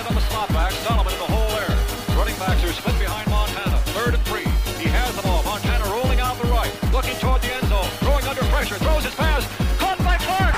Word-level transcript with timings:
on 0.00 0.14
the 0.14 0.20
slot 0.22 0.48
back. 0.48 0.72
Sullivan 0.72 1.12
in 1.12 1.18
the 1.18 1.26
hole 1.26 1.48
there. 1.52 2.16
Running 2.16 2.36
backs 2.38 2.64
are 2.64 2.72
split 2.72 2.98
behind 2.98 3.28
Montana. 3.28 3.76
Third 3.92 4.14
and 4.14 4.22
three. 4.24 4.48
He 4.80 4.88
has 4.88 5.14
the 5.14 5.22
ball. 5.22 5.42
Montana 5.42 5.84
rolling 5.84 6.18
out 6.18 6.40
the 6.40 6.48
right. 6.48 6.72
Looking 6.92 7.14
toward 7.16 7.42
the 7.42 7.52
end 7.52 7.68
zone. 7.68 7.84
Throwing 8.00 8.24
under 8.24 8.40
pressure. 8.44 8.76
Throws 8.76 9.04
his 9.04 9.14
pass. 9.14 9.44
Caught 9.78 9.98
by 9.98 10.16
Clark. 10.16 10.54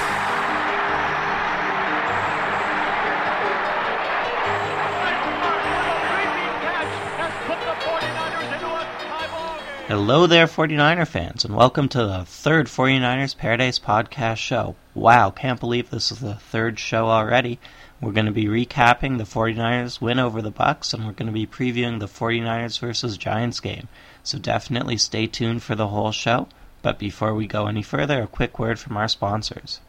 Hello 9.88 10.26
there, 10.28 10.46
49er 10.46 11.06
fans, 11.06 11.44
and 11.44 11.56
welcome 11.56 11.88
to 11.88 11.98
the 11.98 12.24
third 12.24 12.66
49ers 12.68 13.36
Paradise 13.36 13.78
Podcast 13.80 14.36
show. 14.36 14.76
Wow, 14.94 15.30
can't 15.30 15.60
believe 15.60 15.90
this 15.90 16.12
is 16.12 16.20
the 16.20 16.34
third 16.34 16.78
show 16.78 17.08
already. 17.08 17.58
We're 18.04 18.12
going 18.12 18.26
to 18.26 18.32
be 18.32 18.44
recapping 18.44 19.16
the 19.16 19.24
49ers 19.24 19.98
win 19.98 20.18
over 20.18 20.42
the 20.42 20.52
Bucs, 20.52 20.92
and 20.92 21.06
we're 21.06 21.12
going 21.12 21.28
to 21.28 21.32
be 21.32 21.46
previewing 21.46 22.00
the 22.00 22.06
49ers 22.06 22.78
versus 22.78 23.16
Giants 23.16 23.60
game. 23.60 23.88
So 24.22 24.38
definitely 24.38 24.98
stay 24.98 25.26
tuned 25.26 25.62
for 25.62 25.74
the 25.74 25.88
whole 25.88 26.12
show. 26.12 26.48
But 26.82 26.98
before 26.98 27.34
we 27.34 27.46
go 27.46 27.66
any 27.66 27.80
further, 27.82 28.20
a 28.20 28.26
quick 28.26 28.58
word 28.58 28.78
from 28.78 28.98
our 28.98 29.08
sponsors. 29.08 29.80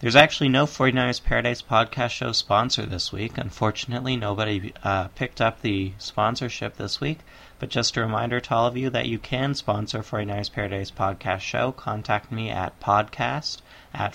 There's 0.00 0.16
actually 0.16 0.50
no 0.50 0.66
49ers 0.66 1.24
Paradise 1.24 1.62
podcast 1.62 2.10
show 2.10 2.32
sponsor 2.32 2.84
this 2.84 3.10
week. 3.10 3.38
Unfortunately, 3.38 4.14
nobody 4.14 4.74
uh, 4.82 5.08
picked 5.14 5.40
up 5.40 5.62
the 5.62 5.94
sponsorship 5.96 6.76
this 6.76 7.00
week. 7.00 7.20
But 7.58 7.70
just 7.70 7.96
a 7.96 8.02
reminder 8.02 8.38
to 8.40 8.54
all 8.54 8.66
of 8.66 8.76
you 8.76 8.90
that 8.90 9.08
you 9.08 9.18
can 9.18 9.54
sponsor 9.54 10.00
49ers 10.00 10.52
Paradise 10.52 10.90
podcast 10.90 11.40
show. 11.40 11.72
Contact 11.72 12.30
me 12.30 12.50
at 12.50 12.78
podcast 12.80 13.62
at 13.94 14.12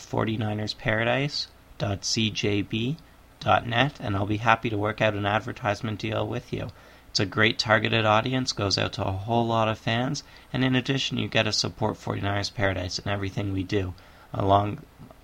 49ersparadise.cjb.net 1.80 3.98
and 4.02 4.16
I'll 4.16 4.26
be 4.26 4.38
happy 4.38 4.70
to 4.70 4.78
work 4.78 5.02
out 5.02 5.14
an 5.14 5.26
advertisement 5.26 6.00
deal 6.00 6.28
with 6.28 6.52
you. 6.52 6.70
It's 7.10 7.20
a 7.20 7.26
great 7.26 7.58
targeted 7.58 8.06
audience, 8.06 8.52
goes 8.52 8.78
out 8.78 8.94
to 8.94 9.06
a 9.06 9.12
whole 9.12 9.48
lot 9.48 9.68
of 9.68 9.80
fans, 9.80 10.24
and 10.54 10.64
in 10.64 10.76
addition, 10.76 11.18
you 11.18 11.28
get 11.28 11.44
to 11.44 11.52
support 11.52 11.96
49ers 11.96 12.54
Paradise 12.54 13.00
and 13.00 13.08
everything 13.08 13.52
we 13.52 13.64
do 13.64 13.94
along 14.34 14.80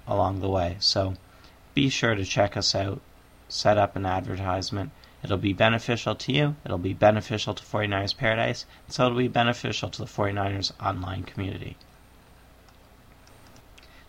along 0.08 0.40
the 0.40 0.50
way. 0.50 0.78
So 0.80 1.16
be 1.74 1.90
sure 1.90 2.16
to 2.16 2.26
check 2.26 2.58
us 2.58 2.74
out, 2.74 3.02
set 3.50 3.78
up 3.78 3.96
an 3.96 4.06
advertisement. 4.06 4.92
It'll 5.24 5.38
be 5.38 5.54
beneficial 5.54 6.16
to 6.16 6.32
you, 6.32 6.56
it'll 6.64 6.78
be 6.78 6.94
beneficial 6.94 7.54
to 7.54 7.64
49ers 7.64 8.18
Paradise, 8.18 8.66
and 8.88 8.94
so 8.94 9.06
it'll 9.06 9.18
be 9.18 9.28
beneficial 9.28 9.90
to 9.90 10.00
the 10.00 10.06
49ers 10.06 10.72
online 10.82 11.24
community. 11.24 11.78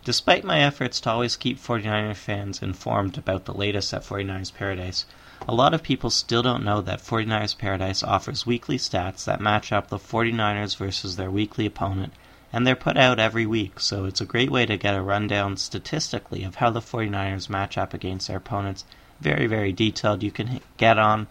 Despite 0.07 0.45
my 0.45 0.61
efforts 0.61 1.01
to 1.01 1.11
always 1.11 1.35
keep 1.35 1.59
49er 1.59 2.15
fans 2.15 2.61
informed 2.61 3.17
about 3.17 3.43
the 3.43 3.53
latest 3.53 3.93
at 3.93 4.03
49ers 4.03 4.53
Paradise, 4.53 5.03
a 5.45 5.53
lot 5.53 5.73
of 5.73 5.83
people 5.83 6.09
still 6.09 6.41
don't 6.41 6.63
know 6.63 6.79
that 6.79 7.01
49ers 7.01 7.57
Paradise 7.57 8.03
offers 8.03 8.45
weekly 8.45 8.77
stats 8.77 9.25
that 9.25 9.41
match 9.41 9.73
up 9.73 9.89
the 9.89 9.97
49ers 9.97 10.77
versus 10.77 11.17
their 11.17 11.29
weekly 11.29 11.65
opponent 11.65 12.13
and 12.53 12.65
they're 12.65 12.73
put 12.73 12.95
out 12.95 13.19
every 13.19 13.45
week, 13.45 13.81
so 13.81 14.05
it's 14.05 14.21
a 14.21 14.25
great 14.25 14.49
way 14.49 14.65
to 14.65 14.77
get 14.77 14.95
a 14.95 15.01
rundown 15.01 15.57
statistically 15.57 16.45
of 16.45 16.55
how 16.55 16.69
the 16.69 16.79
49ers 16.79 17.49
match 17.49 17.77
up 17.77 17.93
against 17.93 18.29
their 18.29 18.37
opponents. 18.37 18.85
Very, 19.19 19.45
very 19.45 19.73
detailed. 19.73 20.23
You 20.23 20.31
can 20.31 20.61
get 20.77 20.97
on 20.97 21.27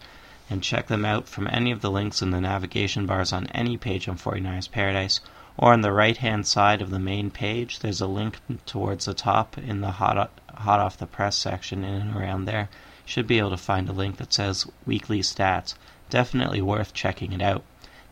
and 0.51 0.61
check 0.61 0.85
them 0.85 1.03
out 1.03 1.27
from 1.27 1.47
any 1.51 1.71
of 1.71 1.81
the 1.81 1.89
links 1.89 2.21
in 2.21 2.29
the 2.29 2.39
navigation 2.39 3.07
bars 3.07 3.33
on 3.33 3.47
any 3.47 3.75
page 3.75 4.07
on 4.07 4.19
49ers 4.19 4.69
Paradise, 4.69 5.19
or 5.59 5.73
on 5.73 5.81
the 5.81 5.91
right 5.91 6.17
hand 6.17 6.45
side 6.45 6.83
of 6.83 6.91
the 6.91 6.99
main 6.99 7.31
page, 7.31 7.79
there's 7.79 7.99
a 7.99 8.05
link 8.05 8.37
towards 8.67 9.05
the 9.05 9.13
top 9.15 9.57
in 9.57 9.81
the 9.81 9.91
hot, 9.91 10.29
hot 10.53 10.79
off 10.79 10.97
the 10.97 11.07
press 11.07 11.35
section 11.35 11.83
in 11.83 12.01
and 12.01 12.15
around 12.15 12.45
there. 12.45 12.69
You 13.05 13.09
should 13.11 13.25
be 13.25 13.39
able 13.39 13.49
to 13.49 13.57
find 13.57 13.89
a 13.89 13.93
link 13.93 14.17
that 14.17 14.31
says 14.31 14.67
weekly 14.85 15.21
stats. 15.21 15.73
Definitely 16.11 16.61
worth 16.61 16.93
checking 16.93 17.33
it 17.33 17.41
out. 17.41 17.63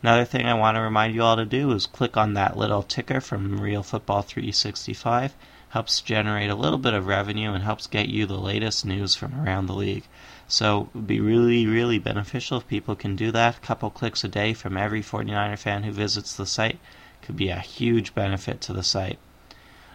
Another 0.02 0.24
thing 0.24 0.44
I 0.44 0.54
want 0.54 0.76
to 0.76 0.80
remind 0.80 1.14
you 1.14 1.22
all 1.22 1.36
to 1.36 1.44
do 1.44 1.70
is 1.70 1.86
click 1.86 2.16
on 2.16 2.34
that 2.34 2.56
little 2.56 2.82
ticker 2.82 3.20
from 3.20 3.60
Real 3.60 3.84
Football 3.84 4.22
365. 4.22 5.34
Helps 5.68 6.00
generate 6.00 6.50
a 6.50 6.56
little 6.56 6.78
bit 6.78 6.94
of 6.94 7.06
revenue 7.06 7.52
and 7.52 7.62
helps 7.62 7.86
get 7.86 8.08
you 8.08 8.26
the 8.26 8.38
latest 8.38 8.84
news 8.84 9.14
from 9.14 9.40
around 9.40 9.66
the 9.66 9.72
league. 9.72 10.04
So 10.48 10.82
it 10.82 10.96
would 10.96 11.06
be 11.06 11.20
really, 11.20 11.66
really 11.66 11.98
beneficial 11.98 12.58
if 12.58 12.66
people 12.66 12.96
can 12.96 13.14
do 13.14 13.30
that. 13.30 13.56
A 13.56 13.60
couple 13.60 13.90
clicks 13.90 14.24
a 14.24 14.28
day 14.28 14.52
from 14.52 14.76
every 14.76 15.02
49er 15.02 15.58
fan 15.58 15.84
who 15.84 15.92
visits 15.92 16.34
the 16.34 16.46
site 16.46 16.78
could 17.26 17.36
be 17.36 17.48
a 17.48 17.58
huge 17.58 18.14
benefit 18.14 18.60
to 18.60 18.72
the 18.72 18.84
site. 18.84 19.18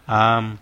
Um, 0.06 0.60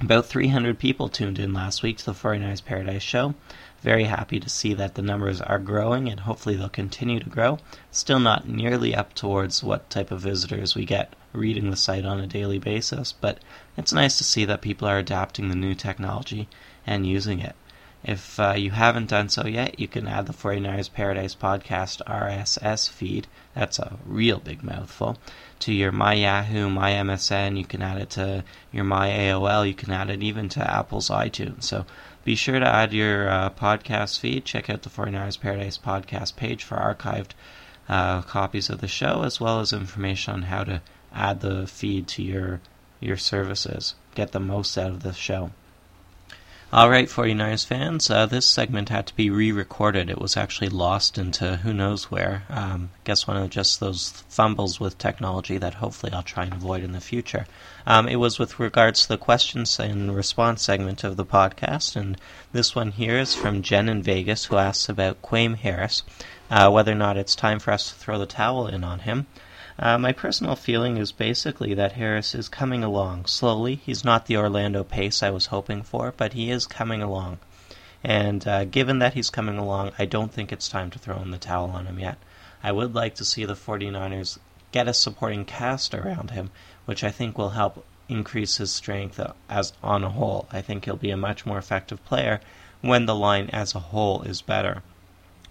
about 0.00 0.26
300 0.26 0.78
people 0.78 1.08
tuned 1.08 1.38
in 1.38 1.52
last 1.52 1.82
week 1.82 1.98
to 1.98 2.04
the 2.06 2.12
49ers 2.12 2.64
Paradise 2.64 3.02
Show. 3.02 3.34
Very 3.82 4.04
happy 4.04 4.38
to 4.38 4.48
see 4.48 4.72
that 4.74 4.94
the 4.94 5.02
numbers 5.02 5.40
are 5.40 5.58
growing 5.58 6.08
and 6.08 6.20
hopefully 6.20 6.54
they'll 6.54 6.68
continue 6.68 7.18
to 7.18 7.28
grow. 7.28 7.58
Still 7.90 8.20
not 8.20 8.48
nearly 8.48 8.94
up 8.94 9.14
towards 9.14 9.64
what 9.64 9.90
type 9.90 10.12
of 10.12 10.20
visitors 10.20 10.76
we 10.76 10.84
get 10.84 11.14
reading 11.32 11.70
the 11.70 11.76
site 11.76 12.04
on 12.04 12.20
a 12.20 12.26
daily 12.26 12.58
basis, 12.60 13.12
but 13.12 13.40
it's 13.76 13.92
nice 13.92 14.16
to 14.18 14.24
see 14.24 14.44
that 14.44 14.60
people 14.60 14.86
are 14.86 14.98
adapting 14.98 15.48
the 15.48 15.56
new 15.56 15.74
technology 15.74 16.48
and 16.86 17.04
using 17.04 17.40
it. 17.40 17.56
If 18.04 18.38
uh, 18.38 18.54
you 18.56 18.70
haven't 18.70 19.10
done 19.10 19.28
so 19.28 19.46
yet, 19.46 19.80
you 19.80 19.88
can 19.88 20.06
add 20.06 20.26
the 20.26 20.32
49ers 20.32 20.92
Paradise 20.92 21.34
Podcast 21.34 22.02
RSS 22.06 22.88
feed. 22.88 23.26
That's 23.54 23.78
a 23.78 23.98
real 24.04 24.38
big 24.38 24.62
mouthful. 24.62 25.18
To 25.60 25.72
your 25.72 25.90
My 25.90 26.14
Yahoo, 26.14 26.68
My 26.68 26.92
MSN, 26.92 27.58
you 27.58 27.64
can 27.64 27.82
add 27.82 28.00
it 28.00 28.10
to 28.10 28.44
your 28.70 28.84
My 28.84 29.08
AOL, 29.08 29.66
you 29.66 29.74
can 29.74 29.92
add 29.92 30.10
it 30.10 30.22
even 30.22 30.48
to 30.50 30.70
Apple's 30.70 31.08
iTunes. 31.08 31.64
So 31.64 31.86
be 32.24 32.34
sure 32.34 32.58
to 32.58 32.66
add 32.66 32.92
your 32.92 33.28
uh, 33.28 33.50
podcast 33.50 34.18
feed. 34.20 34.44
Check 34.44 34.68
out 34.68 34.82
the 34.82 34.90
49ers 34.90 35.40
Paradise 35.40 35.78
podcast 35.78 36.36
page 36.36 36.64
for 36.64 36.76
archived 36.76 37.30
uh, 37.88 38.22
copies 38.22 38.68
of 38.68 38.80
the 38.80 38.88
show, 38.88 39.22
as 39.22 39.40
well 39.40 39.60
as 39.60 39.72
information 39.72 40.34
on 40.34 40.42
how 40.42 40.64
to 40.64 40.82
add 41.12 41.40
the 41.40 41.66
feed 41.66 42.08
to 42.08 42.22
your 42.22 42.60
your 43.00 43.16
services. 43.16 43.94
Get 44.14 44.32
the 44.32 44.40
most 44.40 44.76
out 44.76 44.90
of 44.90 45.02
the 45.02 45.12
show. 45.12 45.52
All 46.76 46.90
right, 46.90 47.08
49ers 47.08 47.64
fans, 47.64 48.10
uh, 48.10 48.26
this 48.26 48.44
segment 48.44 48.90
had 48.90 49.06
to 49.06 49.16
be 49.16 49.30
re 49.30 49.50
recorded. 49.50 50.10
It 50.10 50.20
was 50.20 50.36
actually 50.36 50.68
lost 50.68 51.16
into 51.16 51.56
who 51.56 51.72
knows 51.72 52.10
where. 52.10 52.42
Um, 52.50 52.90
guess 53.04 53.26
one 53.26 53.38
of 53.38 53.48
just 53.48 53.80
those 53.80 54.10
fumbles 54.28 54.78
with 54.78 54.98
technology 54.98 55.56
that 55.56 55.72
hopefully 55.72 56.12
I'll 56.12 56.22
try 56.22 56.44
and 56.44 56.52
avoid 56.52 56.84
in 56.84 56.92
the 56.92 57.00
future. 57.00 57.46
Um, 57.86 58.06
it 58.06 58.16
was 58.16 58.38
with 58.38 58.60
regards 58.60 59.00
to 59.00 59.08
the 59.08 59.16
questions 59.16 59.80
and 59.80 60.14
response 60.14 60.60
segment 60.60 61.02
of 61.02 61.16
the 61.16 61.24
podcast, 61.24 61.96
and 61.96 62.20
this 62.52 62.74
one 62.74 62.92
here 62.92 63.16
is 63.16 63.34
from 63.34 63.62
Jen 63.62 63.88
in 63.88 64.02
Vegas 64.02 64.44
who 64.44 64.56
asks 64.56 64.90
about 64.90 65.22
Kwame 65.22 65.56
Harris, 65.56 66.02
uh, 66.50 66.68
whether 66.70 66.92
or 66.92 66.96
not 66.96 67.16
it's 67.16 67.34
time 67.34 67.58
for 67.58 67.70
us 67.70 67.88
to 67.88 67.94
throw 67.94 68.18
the 68.18 68.26
towel 68.26 68.66
in 68.66 68.84
on 68.84 68.98
him. 68.98 69.26
Uh, 69.78 69.98
my 69.98 70.12
personal 70.12 70.56
feeling 70.56 70.96
is 70.96 71.12
basically 71.12 71.74
that 71.74 71.92
Harris 71.92 72.34
is 72.34 72.48
coming 72.48 72.82
along 72.82 73.26
slowly. 73.26 73.74
He's 73.74 74.04
not 74.04 74.26
the 74.26 74.36
Orlando 74.36 74.82
Pace 74.82 75.22
I 75.22 75.30
was 75.30 75.46
hoping 75.46 75.82
for, 75.82 76.14
but 76.16 76.32
he 76.32 76.50
is 76.50 76.66
coming 76.66 77.02
along. 77.02 77.38
And 78.02 78.46
uh, 78.48 78.64
given 78.64 79.00
that 79.00 79.14
he's 79.14 79.28
coming 79.28 79.58
along, 79.58 79.92
I 79.98 80.06
don't 80.06 80.32
think 80.32 80.50
it's 80.50 80.68
time 80.68 80.90
to 80.92 80.98
throw 80.98 81.20
in 81.20 81.30
the 81.30 81.38
towel 81.38 81.70
on 81.70 81.86
him 81.86 81.98
yet. 81.98 82.16
I 82.62 82.72
would 82.72 82.94
like 82.94 83.14
to 83.16 83.24
see 83.24 83.44
the 83.44 83.54
49ers 83.54 84.38
get 84.72 84.88
a 84.88 84.94
supporting 84.94 85.44
cast 85.44 85.94
around 85.94 86.30
him, 86.30 86.50
which 86.86 87.04
I 87.04 87.10
think 87.10 87.36
will 87.36 87.50
help 87.50 87.84
increase 88.08 88.56
his 88.56 88.72
strength 88.72 89.20
as 89.48 89.72
on 89.82 90.04
a 90.04 90.10
whole. 90.10 90.48
I 90.50 90.62
think 90.62 90.84
he'll 90.84 90.96
be 90.96 91.10
a 91.10 91.16
much 91.16 91.44
more 91.44 91.58
effective 91.58 92.04
player 92.06 92.40
when 92.80 93.06
the 93.06 93.14
line 93.14 93.50
as 93.52 93.74
a 93.74 93.80
whole 93.80 94.22
is 94.22 94.40
better. 94.40 94.82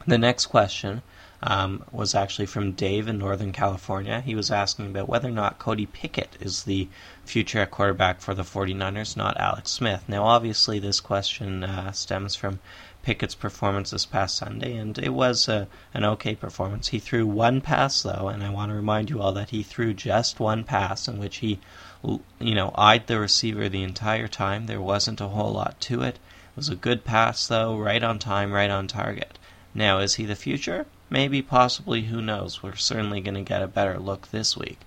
The 0.08 0.18
next 0.18 0.48
question 0.48 1.02
um, 1.46 1.84
was 1.92 2.16
actually 2.16 2.48
from 2.48 2.72
Dave 2.72 3.08
in 3.08 3.20
Northern 3.20 3.52
California. 3.52 4.20
He 4.20 4.34
was 4.34 4.50
asking 4.50 4.88
about 4.88 5.08
whether 5.08 5.30
or 5.30 5.32
not 5.32 5.60
Cody 5.60 5.86
Pickett 5.86 6.36
is 6.40 6.64
the 6.64 6.88
future 7.24 7.64
quarterback 7.68 8.20
for 8.20 8.34
the 8.34 8.42
49ers, 8.42 9.16
not 9.16 9.40
Alex 9.40 9.70
Smith. 9.70 10.04
Now, 10.08 10.24
obviously, 10.24 10.80
this 10.80 11.00
question 11.00 11.64
uh, 11.64 11.92
stems 11.92 12.36
from 12.36 12.60
Pickett's 13.04 13.36
performance 13.36 13.92
this 13.92 14.08
past 14.08 14.36
Sunday, 14.36 14.76
and 14.76 14.98
it 14.98 15.14
was 15.14 15.48
a, 15.48 15.68
an 15.94 16.04
okay 16.04 16.34
performance. 16.34 16.88
He 16.88 16.98
threw 16.98 17.28
one 17.28 17.62
pass, 17.62 18.02
though, 18.02 18.28
and 18.28 18.44
I 18.44 18.50
want 18.50 18.72
to 18.72 18.76
remind 18.76 19.12
you 19.12 19.22
all 19.22 19.34
that 19.34 19.52
he 19.52 19.62
threw 19.62 19.94
just 19.94 20.40
one 20.40 20.64
pass 20.64 21.08
in 21.08 21.20
which 21.20 21.38
he, 21.38 21.60
you 22.04 22.56
know, 22.56 22.74
eyed 22.74 23.06
the 23.06 23.20
receiver 23.20 23.70
the 23.70 23.84
entire 23.84 24.28
time. 24.28 24.66
There 24.66 24.82
wasn't 24.82 25.22
a 25.22 25.28
whole 25.28 25.54
lot 25.54 25.80
to 25.82 26.02
it. 26.02 26.16
It 26.16 26.56
was 26.56 26.70
a 26.70 26.76
good 26.76 27.06
pass, 27.06 27.46
though, 27.46 27.78
right 27.78 28.02
on 28.02 28.18
time, 28.18 28.52
right 28.52 28.72
on 28.72 28.88
target. 28.88 29.38
Now, 29.76 30.00
is 30.00 30.16
he 30.16 30.26
the 30.26 30.36
future? 30.36 30.88
Maybe, 31.16 31.42
possibly, 31.42 32.02
who 32.02 32.22
knows? 32.22 32.62
We're 32.62 32.76
certainly 32.76 33.22
going 33.22 33.36
to 33.36 33.42
get 33.42 33.62
a 33.62 33.68
better 33.68 33.98
look 33.98 34.32
this 34.32 34.58
week. 34.58 34.80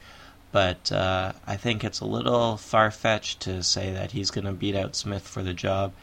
But 0.52 0.92
uh, 0.92 1.32
I 1.46 1.56
think 1.56 1.82
it's 1.82 2.00
a 2.00 2.04
little 2.04 2.58
far 2.58 2.90
fetched 2.90 3.40
to 3.40 3.62
say 3.62 3.94
that 3.94 4.10
he's 4.10 4.30
going 4.30 4.44
to 4.44 4.52
beat 4.52 4.76
out 4.76 4.94
Smith 4.94 5.26
for 5.26 5.42
the 5.42 5.54
job. 5.54 5.94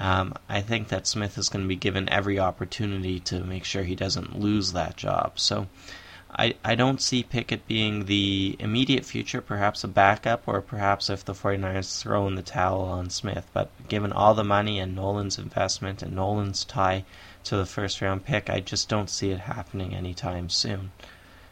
Um, 0.00 0.34
I 0.48 0.62
think 0.62 0.88
that 0.88 1.06
Smith 1.06 1.38
is 1.38 1.48
going 1.48 1.62
to 1.62 1.68
be 1.68 1.76
given 1.76 2.08
every 2.08 2.40
opportunity 2.40 3.20
to 3.20 3.44
make 3.44 3.62
sure 3.62 3.84
he 3.84 3.94
doesn't 3.94 4.40
lose 4.40 4.72
that 4.72 4.96
job. 4.96 5.38
So 5.38 5.68
I, 6.30 6.56
I 6.62 6.74
don't 6.74 7.00
see 7.00 7.22
Pickett 7.22 7.66
being 7.66 8.04
the 8.04 8.56
immediate 8.58 9.04
future, 9.04 9.40
perhaps 9.40 9.82
a 9.82 9.88
backup, 9.88 10.42
or 10.46 10.60
perhaps 10.60 11.08
if 11.08 11.24
the 11.24 11.32
49ers 11.32 12.00
throw 12.00 12.26
in 12.26 12.34
the 12.34 12.42
towel 12.42 12.82
on 12.82 13.08
Smith. 13.08 13.46
But 13.52 13.70
given 13.88 14.12
all 14.12 14.34
the 14.34 14.44
money 14.44 14.78
and 14.78 14.94
Nolan's 14.94 15.38
investment 15.38 16.02
and 16.02 16.14
Nolan's 16.14 16.64
tie 16.64 17.04
to 17.44 17.56
the 17.56 17.66
first 17.66 18.00
round 18.02 18.24
pick, 18.24 18.50
I 18.50 18.60
just 18.60 18.88
don't 18.88 19.08
see 19.08 19.30
it 19.30 19.40
happening 19.40 19.94
anytime 19.94 20.50
soon. 20.50 20.92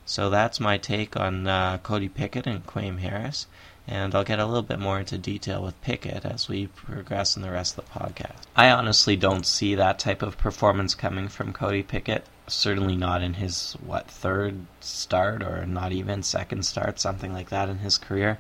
So 0.05 0.31
that's 0.31 0.61
my 0.61 0.79
take 0.79 1.17
on 1.17 1.47
uh, 1.49 1.79
Cody 1.79 2.09
Pickett 2.09 2.47
and 2.47 2.65
Quam 2.65 2.99
Harris. 2.99 3.47
And 3.89 4.15
I'll 4.15 4.25
get 4.25 4.41
a 4.41 4.47
little 4.47 4.63
bit 4.63 4.79
more 4.79 4.99
into 4.99 5.17
detail 5.17 5.63
with 5.63 5.81
Pickett 5.81 6.25
as 6.25 6.49
we 6.49 6.67
progress 6.67 7.37
in 7.37 7.43
the 7.43 7.51
rest 7.51 7.79
of 7.79 7.85
the 7.85 7.99
podcast. 7.99 8.43
I 8.55 8.71
honestly 8.71 9.17
don't 9.17 9.47
see 9.47 9.75
that 9.75 9.99
type 9.99 10.23
of 10.23 10.37
performance 10.37 10.95
coming 10.95 11.29
from 11.29 11.53
Cody 11.53 11.83
Pickett. 11.83 12.25
Certainly 12.49 12.97
not 12.97 13.23
in 13.23 13.35
his, 13.35 13.77
what, 13.85 14.09
third 14.09 14.67
start 14.81 15.43
or 15.43 15.67
not 15.67 15.93
even 15.93 16.23
second 16.23 16.65
start, 16.65 17.01
something 17.01 17.33
like 17.33 17.51
that 17.51 17.69
in 17.69 17.79
his 17.79 17.99
career. 17.99 18.39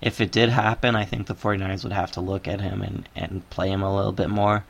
If 0.00 0.20
it 0.20 0.32
did 0.32 0.48
happen, 0.48 0.96
I 0.96 1.04
think 1.04 1.26
the 1.26 1.34
49ers 1.34 1.84
would 1.84 1.92
have 1.92 2.12
to 2.12 2.20
look 2.20 2.48
at 2.48 2.60
him 2.60 2.82
and, 2.82 3.08
and 3.14 3.48
play 3.50 3.70
him 3.70 3.82
a 3.82 3.94
little 3.94 4.12
bit 4.12 4.30
more. 4.30 4.64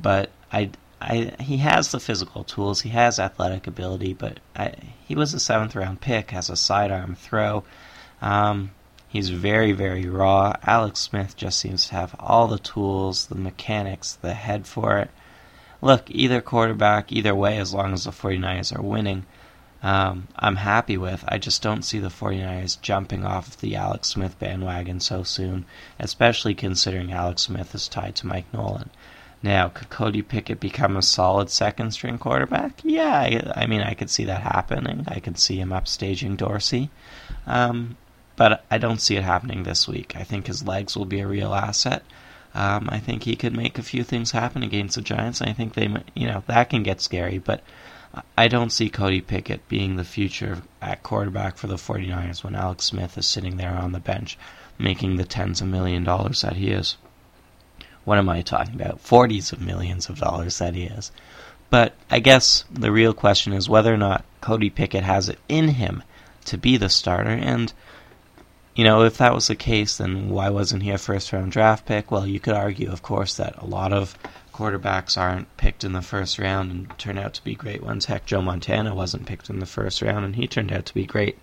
But 0.00 0.30
I, 0.52 0.70
I, 1.00 1.32
he 1.40 1.58
has 1.58 1.90
the 1.90 2.00
physical 2.00 2.44
tools, 2.44 2.80
he 2.80 2.90
has 2.90 3.18
athletic 3.18 3.66
ability, 3.66 4.14
but 4.14 4.40
I, 4.56 4.74
he 5.06 5.14
was 5.14 5.34
a 5.34 5.40
seventh 5.40 5.76
round 5.76 6.00
pick, 6.00 6.30
has 6.30 6.50
a 6.50 6.56
sidearm 6.56 7.14
throw. 7.14 7.62
Um, 8.20 8.70
He's 9.14 9.30
very, 9.30 9.70
very 9.70 10.08
raw. 10.08 10.54
Alex 10.64 10.98
Smith 10.98 11.36
just 11.36 11.60
seems 11.60 11.86
to 11.86 11.94
have 11.94 12.16
all 12.18 12.48
the 12.48 12.58
tools, 12.58 13.26
the 13.26 13.36
mechanics, 13.36 14.18
the 14.20 14.34
head 14.34 14.66
for 14.66 14.98
it. 14.98 15.08
Look, 15.84 16.10
either 16.10 16.40
quarterback, 16.40 17.12
either 17.12 17.34
way, 17.34 17.58
as 17.58 17.74
long 17.74 17.92
as 17.92 18.04
the 18.04 18.10
49ers 18.10 18.74
are 18.74 18.80
winning, 18.80 19.26
um, 19.82 20.28
I'm 20.34 20.56
happy 20.56 20.96
with. 20.96 21.22
I 21.28 21.36
just 21.36 21.60
don't 21.60 21.84
see 21.84 21.98
the 21.98 22.08
49ers 22.08 22.80
jumping 22.80 23.22
off 23.22 23.60
the 23.60 23.76
Alex 23.76 24.08
Smith 24.08 24.38
bandwagon 24.38 24.98
so 24.98 25.22
soon, 25.24 25.66
especially 25.98 26.54
considering 26.54 27.12
Alex 27.12 27.42
Smith 27.42 27.74
is 27.74 27.86
tied 27.86 28.16
to 28.16 28.26
Mike 28.26 28.46
Nolan. 28.50 28.88
Now, 29.42 29.68
could 29.68 29.90
Cody 29.90 30.22
Pickett 30.22 30.58
become 30.58 30.96
a 30.96 31.02
solid 31.02 31.50
second 31.50 31.90
string 31.90 32.16
quarterback? 32.16 32.80
Yeah, 32.82 33.12
I, 33.12 33.52
I 33.54 33.66
mean, 33.66 33.82
I 33.82 33.92
could 33.92 34.08
see 34.08 34.24
that 34.24 34.40
happening. 34.40 35.04
I 35.06 35.20
could 35.20 35.38
see 35.38 35.60
him 35.60 35.68
upstaging 35.68 36.38
Dorsey. 36.38 36.88
Um, 37.46 37.98
but 38.36 38.64
I 38.70 38.78
don't 38.78 39.02
see 39.02 39.16
it 39.16 39.22
happening 39.22 39.64
this 39.64 39.86
week. 39.86 40.16
I 40.16 40.22
think 40.22 40.46
his 40.46 40.66
legs 40.66 40.96
will 40.96 41.04
be 41.04 41.20
a 41.20 41.26
real 41.26 41.52
asset. 41.52 42.04
Um, 42.54 42.88
I 42.90 43.00
think 43.00 43.24
he 43.24 43.36
could 43.36 43.56
make 43.56 43.78
a 43.78 43.82
few 43.82 44.04
things 44.04 44.30
happen 44.30 44.62
against 44.62 44.94
the 44.94 45.02
Giants. 45.02 45.42
I 45.42 45.52
think 45.52 45.74
they, 45.74 45.88
you 46.14 46.28
know, 46.28 46.44
that 46.46 46.70
can 46.70 46.82
get 46.82 47.00
scary, 47.00 47.38
but 47.38 47.62
I 48.38 48.46
don't 48.46 48.70
see 48.70 48.88
Cody 48.90 49.20
Pickett 49.20 49.68
being 49.68 49.96
the 49.96 50.04
future 50.04 50.62
at 50.80 51.02
quarterback 51.02 51.56
for 51.56 51.66
the 51.66 51.74
49ers 51.74 52.44
when 52.44 52.54
Alex 52.54 52.84
Smith 52.84 53.18
is 53.18 53.26
sitting 53.26 53.56
there 53.56 53.74
on 53.74 53.92
the 53.92 53.98
bench 53.98 54.38
making 54.78 55.16
the 55.16 55.24
tens 55.24 55.60
of 55.60 55.68
million 55.68 56.04
dollars 56.04 56.42
that 56.42 56.56
he 56.56 56.70
is. 56.70 56.96
What 58.04 58.18
am 58.18 58.28
I 58.28 58.42
talking 58.42 58.74
about? 58.74 59.00
Forties 59.00 59.52
of 59.52 59.60
millions 59.60 60.08
of 60.08 60.18
dollars 60.18 60.58
that 60.58 60.74
he 60.74 60.84
is. 60.84 61.10
But 61.70 61.94
I 62.10 62.20
guess 62.20 62.64
the 62.70 62.92
real 62.92 63.14
question 63.14 63.52
is 63.52 63.68
whether 63.68 63.92
or 63.92 63.96
not 63.96 64.24
Cody 64.40 64.70
Pickett 64.70 65.04
has 65.04 65.28
it 65.28 65.38
in 65.48 65.68
him 65.68 66.02
to 66.44 66.58
be 66.58 66.76
the 66.76 66.88
starter, 66.88 67.30
and 67.30 67.72
you 68.74 68.84
know, 68.84 69.02
if 69.02 69.18
that 69.18 69.34
was 69.34 69.46
the 69.46 69.54
case, 69.54 69.98
then 69.98 70.28
why 70.28 70.50
wasn't 70.50 70.82
he 70.82 70.90
a 70.90 70.98
first 70.98 71.32
round 71.32 71.52
draft 71.52 71.86
pick? 71.86 72.10
Well, 72.10 72.26
you 72.26 72.40
could 72.40 72.54
argue, 72.54 72.90
of 72.90 73.02
course, 73.02 73.34
that 73.34 73.56
a 73.58 73.66
lot 73.66 73.92
of 73.92 74.18
quarterbacks 74.52 75.18
aren't 75.18 75.54
picked 75.56 75.84
in 75.84 75.92
the 75.92 76.02
first 76.02 76.38
round 76.38 76.70
and 76.70 76.98
turn 76.98 77.18
out 77.18 77.34
to 77.34 77.44
be 77.44 77.54
great 77.54 77.82
ones. 77.82 78.06
Heck, 78.06 78.26
Joe 78.26 78.42
Montana 78.42 78.94
wasn't 78.94 79.26
picked 79.26 79.50
in 79.50 79.60
the 79.60 79.66
first 79.66 80.02
round 80.02 80.24
and 80.24 80.36
he 80.36 80.46
turned 80.46 80.72
out 80.72 80.86
to 80.86 80.94
be 80.94 81.06
great. 81.06 81.38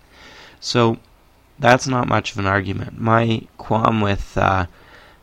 So 0.60 0.98
that's 1.58 1.86
not 1.86 2.08
much 2.08 2.32
of 2.32 2.38
an 2.38 2.46
argument. 2.46 2.98
My 2.98 3.42
qualm 3.58 4.00
with 4.00 4.36
uh, 4.36 4.66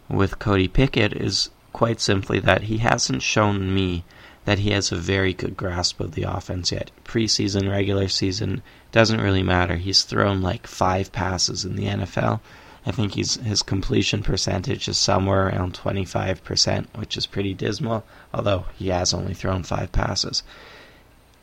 with 0.08 0.40
Cody 0.40 0.68
Pickett 0.68 1.14
is 1.14 1.50
quite 1.74 2.02
simply 2.02 2.40
that 2.40 2.64
he 2.64 2.78
hasn't 2.78 3.22
shown 3.22 3.74
me 3.74 4.04
that 4.50 4.58
he 4.58 4.72
has 4.72 4.92
a 4.92 4.96
very 4.96 5.32
good 5.32 5.56
grasp 5.56 6.00
of 6.00 6.14
the 6.14 6.24
offense 6.24 6.72
yet. 6.72 6.90
Preseason, 7.06 7.70
regular 7.70 8.08
season, 8.08 8.64
doesn't 8.92 9.22
really 9.22 9.44
matter. 9.44 9.76
He's 9.76 10.02
thrown 10.02 10.42
like 10.42 10.66
five 10.66 11.12
passes 11.12 11.66
in 11.66 11.76
the 11.76 11.86
NFL. 11.86 12.40
I 12.84 12.90
think 12.90 13.14
he's 13.14 13.36
his 13.36 13.62
completion 13.62 14.24
percentage 14.24 14.88
is 14.88 14.98
somewhere 14.98 15.50
around 15.50 15.76
25%, 15.76 16.88
which 16.96 17.16
is 17.16 17.28
pretty 17.28 17.54
dismal, 17.54 18.04
although 18.34 18.66
he 18.76 18.88
has 18.88 19.14
only 19.14 19.36
thrown 19.36 19.62
five 19.62 19.92
passes. 19.92 20.42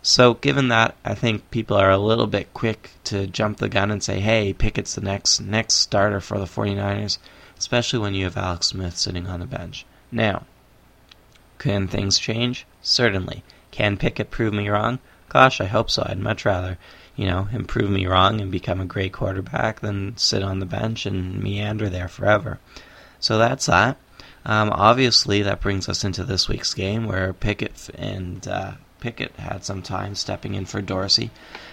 So, 0.03 0.35
given 0.35 0.67
that, 0.69 0.97
I 1.05 1.15
think 1.15 1.49
people 1.53 1.77
are 1.77 1.93
a 1.93 1.99
little 1.99 2.27
bit 2.27 2.53
quick 2.55 2.91
to 3.05 3.29
jump 3.29 3.59
the 3.59 3.69
gun 3.69 3.93
and 3.93 4.03
say, 4.03 4.19
hey, 4.19 4.53
Pickett's 4.53 4.97
the 4.97 5.01
next 5.01 5.39
next 5.39 5.75
starter 5.75 6.21
for 6.21 6.41
the 6.41 6.47
49ers, 6.47 7.19
especially 7.57 8.01
when 8.01 8.15
you 8.15 8.25
have 8.25 8.37
Alex 8.37 8.67
Smith 8.67 8.97
sitting 8.97 9.29
on 9.29 9.39
the 9.39 9.47
bench. 9.47 9.87
Now, 10.11 10.43
can 11.59 11.89
things 11.89 12.19
change? 12.19 12.67
Certainly. 12.83 13.43
Can 13.71 13.97
Pickett 13.97 14.31
prove 14.31 14.55
me 14.55 14.69
wrong? 14.69 14.99
Gosh, 15.29 15.61
I 15.61 15.67
hope 15.67 15.91
so. 15.91 16.05
I'd 16.07 16.19
much 16.19 16.45
rather, 16.45 16.79
you 17.15 17.27
know, 17.27 17.45
him 17.45 17.65
prove 17.65 17.91
me 17.91 18.07
wrong 18.07 18.41
and 18.41 18.51
become 18.51 18.81
a 18.81 18.87
great 18.87 19.13
quarterback 19.13 19.81
than 19.81 20.17
sit 20.17 20.43
on 20.43 20.61
the 20.61 20.67
bench 20.67 21.05
and 21.07 21.43
meander 21.43 21.89
there 21.89 22.09
forever. 22.09 22.59
So 23.21 23.39
that's 23.39 23.67
that. 23.67 23.97
Um, 24.45 24.71
obviously, 24.73 25.43
that 25.43 25.61
brings 25.61 25.89
us 25.89 26.05
into 26.05 26.23
this 26.23 26.49
week's 26.49 26.73
game 26.73 27.07
where 27.07 27.33
Pickett 27.33 27.91
and 27.97 28.47
uh, 28.47 28.73
Pickett 29.01 29.37
had 29.37 29.65
some 29.65 29.83
time 29.83 30.15
stepping 30.15 30.55
in 30.55 30.67
for 30.67 30.81
Dorsey. 30.81 31.31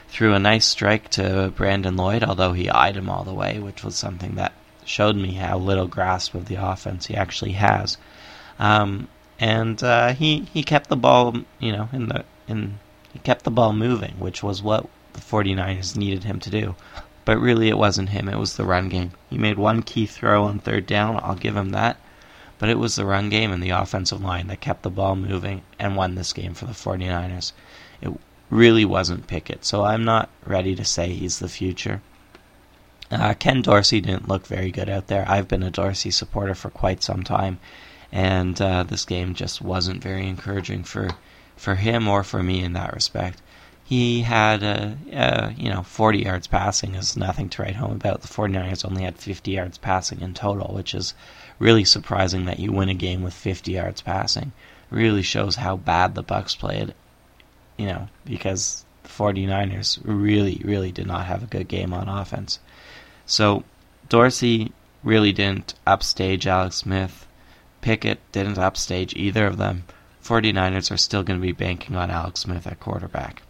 Threw 0.07 0.33
a 0.33 0.39
nice 0.39 0.65
strike 0.65 1.09
to 1.11 1.53
Brandon 1.55 1.95
Lloyd, 1.95 2.23
although 2.23 2.53
he 2.53 2.69
eyed 2.69 2.97
him 2.97 3.09
all 3.09 3.23
the 3.23 3.33
way, 3.33 3.59
which 3.59 3.83
was 3.83 3.95
something 3.95 4.35
that 4.35 4.53
showed 4.85 5.15
me 5.15 5.33
how 5.33 5.57
little 5.57 5.87
grasp 5.87 6.33
of 6.33 6.47
the 6.47 6.55
offense 6.55 7.05
he 7.05 7.15
actually 7.15 7.53
has. 7.53 7.97
Um, 8.59 9.07
and 9.39 9.81
uh, 9.83 10.13
he 10.13 10.47
he 10.53 10.63
kept 10.63 10.89
the 10.89 10.95
ball, 10.95 11.35
you 11.59 11.71
know, 11.71 11.89
in 11.91 12.07
the 12.07 12.25
in 12.47 12.79
he 13.11 13.19
kept 13.19 13.43
the 13.43 13.51
ball 13.51 13.73
moving, 13.73 14.13
which 14.19 14.41
was 14.41 14.63
what 14.63 14.87
the 15.13 15.21
49ers 15.21 15.95
needed 15.95 16.23
him 16.23 16.39
to 16.39 16.49
do. 16.49 16.75
But 17.25 17.37
really, 17.37 17.69
it 17.69 17.77
wasn't 17.77 18.09
him; 18.09 18.27
it 18.27 18.37
was 18.37 18.57
the 18.57 18.65
run 18.65 18.89
game. 18.89 19.11
He 19.29 19.37
made 19.37 19.57
one 19.57 19.81
key 19.81 20.05
throw 20.05 20.45
on 20.45 20.59
third 20.59 20.85
down. 20.85 21.19
I'll 21.23 21.35
give 21.35 21.55
him 21.55 21.69
that. 21.69 21.97
But 22.59 22.69
it 22.69 22.79
was 22.79 22.95
the 22.95 23.05
run 23.05 23.29
game 23.29 23.51
and 23.51 23.61
the 23.61 23.71
offensive 23.71 24.21
line 24.21 24.47
that 24.47 24.61
kept 24.61 24.83
the 24.83 24.89
ball 24.89 25.15
moving 25.15 25.63
and 25.79 25.95
won 25.95 26.15
this 26.15 26.33
game 26.33 26.53
for 26.53 26.65
the 26.65 26.71
49ers. 26.71 27.51
It 28.01 28.11
really 28.49 28.85
wasn't 28.85 29.27
Pickett, 29.27 29.65
so 29.65 29.83
I'm 29.83 30.05
not 30.05 30.29
ready 30.45 30.75
to 30.75 30.85
say 30.85 31.13
he's 31.13 31.39
the 31.39 31.49
future. 31.49 32.01
Uh, 33.11 33.33
Ken 33.33 33.61
Dorsey 33.61 34.01
didn't 34.01 34.27
look 34.27 34.47
very 34.47 34.71
good 34.71 34.89
out 34.89 35.07
there. 35.07 35.25
I've 35.27 35.47
been 35.47 35.63
a 35.63 35.71
Dorsey 35.71 36.11
supporter 36.11 36.55
for 36.55 36.69
quite 36.69 37.03
some 37.03 37.23
time, 37.23 37.59
and 38.13 38.61
uh, 38.61 38.83
this 38.83 39.05
game 39.05 39.33
just 39.33 39.59
wasn't 39.59 40.03
very 40.03 40.27
encouraging 40.27 40.83
for 40.83 41.09
for 41.57 41.75
him 41.75 42.07
or 42.07 42.23
for 42.23 42.43
me 42.43 42.63
in 42.63 42.73
that 42.73 42.93
respect. 42.93 43.41
He 43.83 44.21
had, 44.21 44.63
uh, 44.63 44.91
uh, 45.11 45.51
you 45.57 45.69
know, 45.69 45.83
40 45.83 46.19
yards 46.19 46.47
passing 46.47 46.95
is 46.95 47.17
nothing 47.17 47.49
to 47.49 47.61
write 47.61 47.75
home 47.75 47.91
about. 47.91 48.21
The 48.21 48.27
49ers 48.27 48.85
only 48.85 49.03
had 49.03 49.17
50 49.17 49.51
yards 49.51 49.77
passing 49.77 50.21
in 50.21 50.33
total, 50.33 50.73
which 50.73 50.93
is 50.93 51.13
really 51.59 51.83
surprising 51.83 52.45
that 52.45 52.59
you 52.59 52.71
win 52.71 52.89
a 52.89 52.93
game 52.93 53.23
with 53.23 53.33
50 53.33 53.71
yards 53.71 54.01
passing. 54.01 54.51
Really 54.89 55.21
shows 55.21 55.55
how 55.55 55.75
bad 55.75 56.15
the 56.15 56.23
Bucs 56.23 56.57
played, 56.57 56.93
you 57.77 57.87
know, 57.87 58.07
because 58.25 58.85
the 59.03 59.09
49ers 59.09 59.99
really, 60.03 60.61
really 60.63 60.91
did 60.91 61.07
not 61.07 61.25
have 61.25 61.43
a 61.43 61.47
good 61.47 61.67
game 61.67 61.93
on 61.93 62.07
offense. 62.07 62.59
So 63.25 63.63
Dorsey 64.07 64.71
really 65.03 65.31
didn't 65.33 65.73
upstage 65.85 66.47
Alex 66.47 66.77
Smith. 66.77 67.27
Pickett 67.83 68.19
didn't 68.31 68.57
upstage 68.57 69.13
either 69.13 69.45
of 69.45 69.57
them. 69.57 69.83
49ers 70.23 70.89
are 70.89 70.95
still 70.95 71.21
going 71.21 71.37
to 71.37 71.45
be 71.45 71.51
banking 71.51 71.97
on 71.97 72.09
Alex 72.09 72.39
Smith 72.39 72.65
at 72.65 72.79
quarterback. 72.79 73.41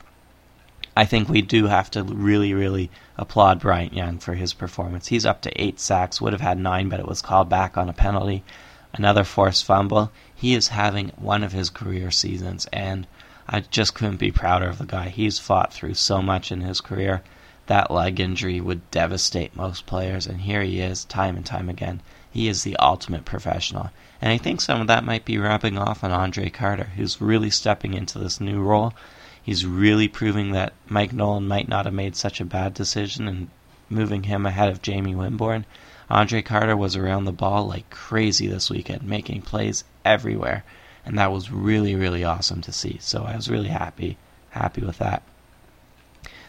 I 0.97 1.05
think 1.05 1.29
we 1.29 1.43
do 1.43 1.67
have 1.67 1.91
to 1.91 2.03
really, 2.03 2.51
really 2.51 2.89
applaud 3.15 3.59
Bryant 3.59 3.93
Young 3.93 4.17
for 4.17 4.33
his 4.33 4.53
performance. 4.53 5.09
He's 5.09 5.27
up 5.27 5.41
to 5.41 5.61
eight 5.61 5.79
sacks, 5.79 6.19
would 6.19 6.33
have 6.33 6.41
had 6.41 6.57
nine, 6.57 6.89
but 6.89 6.99
it 6.99 7.07
was 7.07 7.21
called 7.21 7.47
back 7.47 7.77
on 7.77 7.89
a 7.89 7.93
penalty. 7.93 8.43
Another 8.91 9.23
forced 9.23 9.65
fumble. 9.65 10.11
He 10.33 10.55
is 10.55 10.69
having 10.69 11.09
one 11.09 11.43
of 11.43 11.51
his 11.51 11.69
career 11.69 12.09
seasons, 12.09 12.65
and 12.73 13.05
I 13.47 13.59
just 13.59 13.93
couldn't 13.93 14.17
be 14.17 14.31
prouder 14.31 14.67
of 14.67 14.79
the 14.79 14.87
guy. 14.87 15.09
He's 15.09 15.37
fought 15.37 15.71
through 15.71 15.93
so 15.93 16.23
much 16.23 16.51
in 16.51 16.61
his 16.61 16.81
career. 16.81 17.21
That 17.67 17.91
leg 17.91 18.19
injury 18.19 18.59
would 18.59 18.89
devastate 18.89 19.55
most 19.55 19.85
players, 19.85 20.25
and 20.25 20.41
here 20.41 20.63
he 20.63 20.79
is, 20.79 21.05
time 21.05 21.37
and 21.37 21.45
time 21.45 21.69
again. 21.69 22.01
He 22.33 22.47
is 22.47 22.63
the 22.63 22.75
ultimate 22.77 23.25
professional. 23.25 23.91
And 24.19 24.31
I 24.31 24.39
think 24.39 24.59
some 24.59 24.81
of 24.81 24.87
that 24.87 25.03
might 25.03 25.23
be 25.23 25.37
rubbing 25.37 25.77
off 25.77 26.03
on 26.03 26.11
Andre 26.11 26.49
Carter, 26.49 26.85
who's 26.95 27.21
really 27.21 27.51
stepping 27.51 27.93
into 27.93 28.17
this 28.17 28.41
new 28.41 28.59
role. 28.59 28.95
He's 29.43 29.67
really 29.67 30.07
proving 30.07 30.51
that 30.51 30.73
Mike 30.87 31.13
Nolan 31.13 31.47
might 31.47 31.67
not 31.67 31.85
have 31.85 31.93
made 31.93 32.15
such 32.15 32.41
a 32.41 32.45
bad 32.45 32.73
decision 32.73 33.27
in 33.27 33.51
moving 33.87 34.23
him 34.23 34.47
ahead 34.47 34.69
of 34.69 34.81
Jamie 34.81 35.13
Winborn. 35.13 35.65
Andre 36.09 36.41
Carter 36.41 36.75
was 36.75 36.95
around 36.95 37.25
the 37.25 37.31
ball 37.31 37.67
like 37.67 37.91
crazy 37.91 38.47
this 38.47 38.67
weekend, 38.67 39.03
making 39.03 39.43
plays 39.43 39.83
everywhere. 40.03 40.63
And 41.05 41.19
that 41.19 41.31
was 41.31 41.51
really, 41.51 41.93
really 41.93 42.23
awesome 42.23 42.61
to 42.61 42.71
see. 42.71 42.97
So 42.99 43.25
I 43.25 43.35
was 43.35 43.47
really 43.47 43.67
happy, 43.67 44.17
happy 44.49 44.81
with 44.81 44.97
that. 44.97 45.21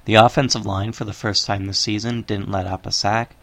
The 0.06 0.14
offensive 0.14 0.64
line, 0.64 0.92
for 0.92 1.04
the 1.04 1.12
first 1.12 1.44
time 1.44 1.66
this 1.66 1.78
season, 1.78 2.22
didn't 2.22 2.50
let 2.50 2.66
up 2.66 2.86
a 2.86 2.92
sack. 2.92 3.36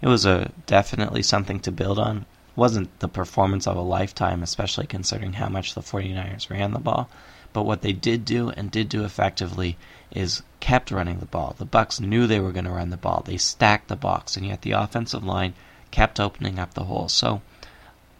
It 0.00 0.08
was 0.08 0.24
a 0.24 0.52
definitely 0.66 1.22
something 1.22 1.60
to 1.60 1.72
build 1.72 1.98
on. 1.98 2.18
It 2.18 2.24
wasn't 2.56 2.98
the 3.00 3.08
performance 3.08 3.66
of 3.66 3.76
a 3.76 3.80
lifetime, 3.80 4.42
especially 4.42 4.86
considering 4.86 5.34
how 5.34 5.48
much 5.48 5.74
the 5.74 5.80
49ers 5.80 6.50
ran 6.50 6.72
the 6.72 6.78
ball. 6.78 7.08
But 7.52 7.64
what 7.64 7.82
they 7.82 7.92
did 7.92 8.24
do 8.24 8.50
and 8.50 8.70
did 8.70 8.88
do 8.88 9.04
effectively 9.04 9.76
is 10.12 10.42
kept 10.60 10.90
running 10.90 11.18
the 11.18 11.26
ball. 11.26 11.54
The 11.58 11.66
Bucs 11.66 12.00
knew 12.00 12.26
they 12.26 12.40
were 12.40 12.52
going 12.52 12.66
to 12.66 12.70
run 12.70 12.90
the 12.90 12.96
ball. 12.96 13.22
They 13.24 13.38
stacked 13.38 13.88
the 13.88 13.96
box, 13.96 14.36
and 14.36 14.46
yet 14.46 14.62
the 14.62 14.72
offensive 14.72 15.24
line 15.24 15.54
kept 15.90 16.20
opening 16.20 16.58
up 16.58 16.74
the 16.74 16.84
holes. 16.84 17.12
So 17.12 17.40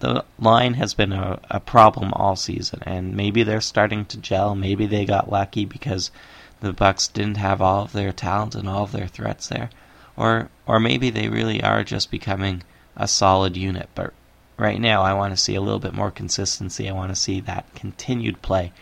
the 0.01 0.25
line 0.39 0.75
has 0.75 0.95
been 0.95 1.13
a, 1.13 1.41
a 1.51 1.61
problem 1.61 2.13
all 2.15 2.37
season, 2.37 2.81
and 2.87 3.15
maybe 3.17 3.43
they're 3.43 3.61
starting 3.61 4.05
to 4.07 4.17
gel. 4.19 4.55
Maybe 4.55 4.87
they 4.87 5.05
got 5.05 5.31
lucky 5.31 5.65
because 5.65 6.11
the 6.61 6.73
Bucs 6.73 7.13
didn't 7.13 7.37
have 7.37 7.61
all 7.61 7.85
of 7.85 7.93
their 7.93 8.13
talent 8.13 8.55
and 8.55 8.69
all 8.69 8.85
of 8.85 8.93
their 8.93 9.09
threats 9.09 9.49
there, 9.49 9.71
or 10.19 10.51
or 10.67 10.81
maybe 10.81 11.09
they 11.09 11.29
really 11.29 11.63
are 11.63 11.85
just 11.85 12.11
becoming 12.11 12.63
a 12.97 13.07
solid 13.07 13.57
unit. 13.57 13.89
But 13.95 14.13
right 14.57 14.81
now, 14.81 15.03
I 15.03 15.15
want 15.15 15.33
to 15.33 15.43
see 15.43 15.55
a 15.55 15.61
little 15.61 15.79
bit 15.79 15.95
more 15.95 16.11
consistency. 16.11 16.89
I 16.89 16.93
want 16.93 17.11
to 17.11 17.17
see 17.17 17.41
that 17.41 17.73
continued 17.77 18.43
play. 18.43 18.73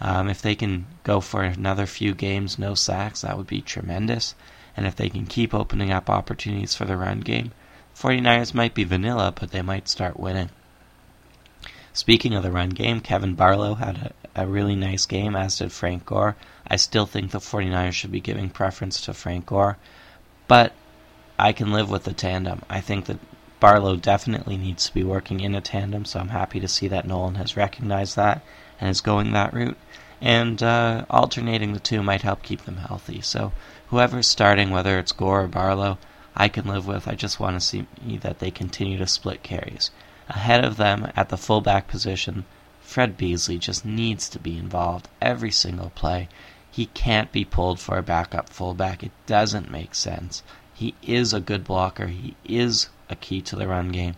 Um, 0.00 0.28
if 0.28 0.40
they 0.40 0.54
can 0.54 0.86
go 1.04 1.20
for 1.20 1.42
another 1.42 1.86
few 1.86 2.14
games, 2.14 2.58
no 2.58 2.74
sacks, 2.74 3.20
that 3.20 3.36
would 3.36 3.46
be 3.46 3.60
tremendous. 3.60 4.34
And 4.76 4.86
if 4.86 4.96
they 4.96 5.08
can 5.08 5.26
keep 5.26 5.54
opening 5.54 5.92
up 5.92 6.10
opportunities 6.10 6.74
for 6.74 6.86
the 6.86 6.96
run 6.96 7.20
game, 7.20 7.52
49ers 7.94 8.54
might 8.54 8.74
be 8.74 8.84
vanilla, 8.84 9.32
but 9.38 9.50
they 9.50 9.62
might 9.62 9.88
start 9.88 10.18
winning. 10.18 10.50
Speaking 11.92 12.34
of 12.34 12.42
the 12.42 12.50
run 12.50 12.70
game, 12.70 13.00
Kevin 13.00 13.34
Barlow 13.34 13.74
had 13.74 14.12
a, 14.34 14.42
a 14.42 14.46
really 14.46 14.76
nice 14.76 15.06
game, 15.06 15.34
as 15.34 15.58
did 15.58 15.72
Frank 15.72 16.04
Gore. 16.04 16.36
I 16.66 16.76
still 16.76 17.06
think 17.06 17.30
the 17.30 17.38
49ers 17.38 17.92
should 17.92 18.12
be 18.12 18.20
giving 18.20 18.50
preference 18.50 19.00
to 19.02 19.14
Frank 19.14 19.46
Gore, 19.46 19.78
but 20.46 20.72
I 21.38 21.52
can 21.52 21.72
live 21.72 21.90
with 21.90 22.04
the 22.04 22.12
tandem. 22.12 22.62
I 22.68 22.80
think 22.80 23.06
that 23.06 23.18
Barlow 23.60 23.96
definitely 23.96 24.56
needs 24.56 24.86
to 24.86 24.94
be 24.94 25.02
working 25.02 25.40
in 25.40 25.54
a 25.54 25.60
tandem, 25.60 26.04
so 26.04 26.20
I'm 26.20 26.28
happy 26.28 26.60
to 26.60 26.68
see 26.68 26.88
that 26.88 27.06
Nolan 27.06 27.36
has 27.36 27.56
recognized 27.56 28.16
that 28.16 28.42
and 28.80 28.90
is 28.90 29.00
going 29.00 29.32
that 29.32 29.52
route. 29.52 29.78
And 30.20 30.62
uh, 30.62 31.04
alternating 31.10 31.72
the 31.72 31.80
two 31.80 32.02
might 32.02 32.22
help 32.22 32.42
keep 32.42 32.64
them 32.64 32.78
healthy. 32.78 33.20
So 33.20 33.52
whoever's 33.88 34.26
starting, 34.26 34.70
whether 34.70 34.98
it's 34.98 35.12
Gore 35.12 35.44
or 35.44 35.48
Barlow, 35.48 35.98
I 36.34 36.48
can 36.48 36.66
live 36.66 36.86
with. 36.86 37.08
I 37.08 37.14
just 37.14 37.40
want 37.40 37.58
to 37.58 37.66
see 37.66 37.86
that 38.20 38.38
they 38.38 38.50
continue 38.50 38.98
to 38.98 39.06
split 39.06 39.42
carries. 39.42 39.90
Ahead 40.28 40.64
of 40.64 40.76
them 40.76 41.10
at 41.16 41.28
the 41.28 41.38
fullback 41.38 41.88
position, 41.88 42.44
Fred 42.80 43.16
Beasley 43.16 43.58
just 43.58 43.84
needs 43.84 44.28
to 44.28 44.38
be 44.38 44.58
involved 44.58 45.08
every 45.20 45.50
single 45.50 45.90
play. 45.90 46.28
He 46.70 46.86
can't 46.86 47.32
be 47.32 47.44
pulled 47.44 47.80
for 47.80 47.96
a 47.96 48.02
backup 48.02 48.48
fullback. 48.48 49.02
It 49.02 49.12
doesn't 49.26 49.70
make 49.70 49.94
sense. 49.94 50.42
He 50.76 50.94
is 51.02 51.32
a 51.32 51.40
good 51.40 51.64
blocker. 51.64 52.08
He 52.08 52.36
is 52.44 52.90
a 53.08 53.16
key 53.16 53.40
to 53.40 53.56
the 53.56 53.66
run 53.66 53.88
game. 53.92 54.14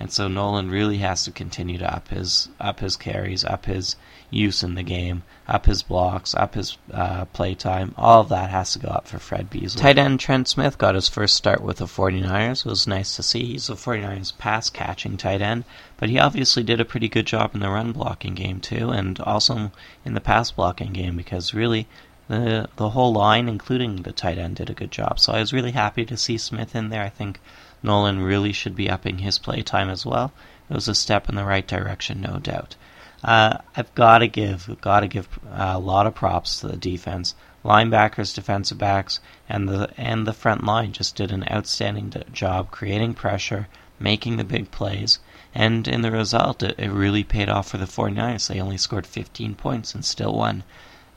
And 0.00 0.10
so 0.10 0.28
Nolan 0.28 0.70
really 0.70 0.96
has 0.98 1.24
to 1.24 1.30
continue 1.30 1.78
to 1.78 1.94
up 1.94 2.08
his 2.08 2.48
up 2.58 2.80
his 2.80 2.96
carries, 2.96 3.44
up 3.44 3.66
his 3.66 3.96
use 4.30 4.64
in 4.64 4.74
the 4.74 4.82
game, 4.82 5.22
up 5.46 5.66
his 5.66 5.82
blocks, 5.82 6.34
up 6.34 6.54
his 6.54 6.78
uh, 6.92 7.26
play 7.26 7.54
time. 7.54 7.94
All 7.98 8.22
of 8.22 8.30
that 8.30 8.48
has 8.48 8.72
to 8.72 8.78
go 8.78 8.88
up 8.88 9.06
for 9.06 9.18
Fred 9.18 9.50
Beasley. 9.50 9.80
Tight 9.80 9.98
end 9.98 10.18
Trent 10.18 10.48
Smith 10.48 10.78
got 10.78 10.94
his 10.94 11.08
first 11.08 11.36
start 11.36 11.60
with 11.60 11.76
the 11.76 11.84
49ers. 11.84 12.64
It 12.64 12.70
was 12.70 12.86
nice 12.86 13.14
to 13.16 13.22
see. 13.22 13.44
He's 13.52 13.68
a 13.68 13.74
49ers 13.74 14.36
pass 14.38 14.70
catching 14.70 15.18
tight 15.18 15.42
end, 15.42 15.64
but 15.98 16.08
he 16.08 16.18
obviously 16.18 16.62
did 16.62 16.80
a 16.80 16.84
pretty 16.86 17.08
good 17.08 17.26
job 17.26 17.54
in 17.54 17.60
the 17.60 17.68
run 17.68 17.92
blocking 17.92 18.34
game 18.34 18.58
too, 18.58 18.88
and 18.88 19.20
also 19.20 19.70
in 20.04 20.14
the 20.14 20.20
pass 20.20 20.50
blocking 20.50 20.92
game 20.92 21.16
because 21.16 21.52
really 21.52 21.86
the 22.30 22.68
the 22.76 22.90
whole 22.90 23.12
line, 23.12 23.48
including 23.48 24.02
the 24.02 24.12
tight 24.12 24.38
end, 24.38 24.54
did 24.54 24.70
a 24.70 24.74
good 24.74 24.92
job. 24.92 25.18
So 25.18 25.32
I 25.32 25.40
was 25.40 25.52
really 25.52 25.72
happy 25.72 26.04
to 26.06 26.16
see 26.16 26.38
Smith 26.38 26.76
in 26.76 26.88
there. 26.88 27.02
I 27.02 27.08
think 27.08 27.40
Nolan 27.82 28.20
really 28.20 28.52
should 28.52 28.76
be 28.76 28.88
upping 28.88 29.18
his 29.18 29.38
play 29.38 29.62
time 29.62 29.90
as 29.90 30.06
well. 30.06 30.32
It 30.70 30.74
was 30.74 30.86
a 30.86 30.94
step 30.94 31.28
in 31.28 31.34
the 31.34 31.44
right 31.44 31.66
direction, 31.66 32.20
no 32.20 32.38
doubt. 32.38 32.76
Uh, 33.24 33.58
I've 33.76 33.92
got 33.96 34.18
to 34.18 34.28
give, 34.28 34.80
got 34.80 35.00
to 35.00 35.08
give 35.08 35.28
uh, 35.44 35.72
a 35.74 35.78
lot 35.80 36.06
of 36.06 36.14
props 36.14 36.60
to 36.60 36.68
the 36.68 36.76
defense, 36.76 37.34
linebackers, 37.64 38.32
defensive 38.32 38.78
backs, 38.78 39.18
and 39.48 39.68
the 39.68 39.90
and 39.96 40.24
the 40.24 40.32
front 40.32 40.62
line 40.62 40.92
just 40.92 41.16
did 41.16 41.32
an 41.32 41.44
outstanding 41.50 42.14
job 42.32 42.70
creating 42.70 43.14
pressure, 43.14 43.66
making 43.98 44.36
the 44.36 44.44
big 44.44 44.70
plays, 44.70 45.18
and 45.52 45.88
in 45.88 46.02
the 46.02 46.12
result, 46.12 46.62
it, 46.62 46.78
it 46.78 46.90
really 46.90 47.24
paid 47.24 47.48
off 47.48 47.70
for 47.70 47.78
the 47.78 47.86
49ers. 47.86 48.46
They 48.46 48.60
only 48.60 48.78
scored 48.78 49.06
15 49.06 49.56
points 49.56 49.96
and 49.96 50.04
still 50.04 50.34
won. 50.34 50.62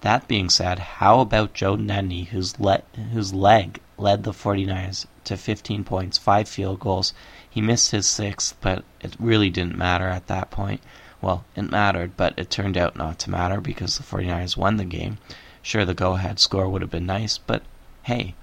That 0.03 0.27
being 0.27 0.49
said, 0.49 0.79
how 0.79 1.21
about 1.21 1.53
Joe 1.53 1.77
Nedney, 1.77 2.27
whose, 2.27 2.59
le- 2.59 2.83
whose 3.13 3.33
leg 3.33 3.79
led 3.97 4.23
the 4.23 4.33
49ers 4.33 5.05
to 5.23 5.37
15 5.37 5.85
points, 5.85 6.17
five 6.17 6.49
field 6.49 6.81
goals. 6.81 7.13
He 7.49 7.61
missed 7.61 7.91
his 7.91 8.05
sixth, 8.05 8.53
but 8.59 8.83
it 8.99 9.15
really 9.17 9.49
didn't 9.49 9.77
matter 9.77 10.09
at 10.09 10.27
that 10.27 10.51
point. 10.51 10.81
Well, 11.21 11.45
it 11.55 11.71
mattered, 11.71 12.17
but 12.17 12.33
it 12.35 12.49
turned 12.49 12.75
out 12.75 12.97
not 12.97 13.17
to 13.19 13.29
matter 13.29 13.61
because 13.61 13.97
the 13.97 14.03
49ers 14.03 14.57
won 14.57 14.75
the 14.75 14.83
game. 14.83 15.19
Sure, 15.61 15.85
the 15.85 15.93
go 15.93 16.15
ahead 16.15 16.37
score 16.37 16.67
would 16.67 16.81
have 16.81 16.91
been 16.91 17.05
nice, 17.05 17.37
but 17.37 17.63
hey, 18.03 18.35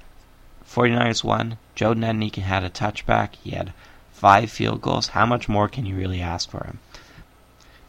49ers 0.67 1.23
won. 1.23 1.59
Joe 1.75 1.93
Nedney 1.93 2.35
had 2.37 2.65
a 2.65 2.71
touchback. 2.71 3.35
He 3.35 3.51
had 3.51 3.75
five 4.13 4.51
field 4.51 4.81
goals. 4.81 5.09
How 5.09 5.27
much 5.27 5.47
more 5.47 5.69
can 5.69 5.85
you 5.85 5.95
really 5.95 6.23
ask 6.23 6.49
for 6.49 6.65
him? 6.65 6.79